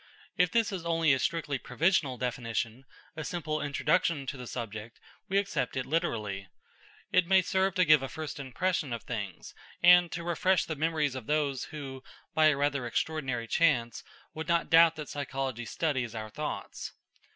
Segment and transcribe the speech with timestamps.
[0.35, 5.37] If this is only a strictly provisional definition, a simple introduction to the subject, we
[5.37, 6.47] accept it literally.
[7.11, 9.53] It may serve to give us a first impression of things,
[9.83, 12.03] and to refresh the memories of those who,
[12.33, 14.03] by a rather extraordinary chance,
[14.33, 16.93] would not doubt that psychology studies our thoughts.